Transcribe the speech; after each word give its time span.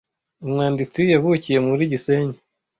Umwanditsi 0.43 1.01
yavukiye 1.13 1.59
muri 1.67 1.83
Gisenyi 1.91 2.37